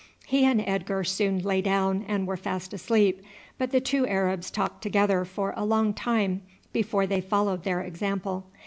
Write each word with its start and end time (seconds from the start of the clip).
He 0.25 0.45
and 0.45 0.59
Edgar 0.65 1.03
soon 1.03 1.43
lay 1.43 1.61
down 1.61 2.03
and 2.07 2.25
were 2.25 2.35
fast 2.35 2.73
asleep, 2.73 3.21
but 3.59 3.69
the 3.69 3.79
two 3.79 4.07
Arabs 4.07 4.49
talked 4.49 4.81
together 4.81 5.23
for 5.25 5.53
a 5.55 5.63
long 5.63 5.93
time 5.93 6.41
before 6.73 7.05
they 7.05 7.21
followed 7.21 7.61
their 7.63 7.81
example. 7.81 8.47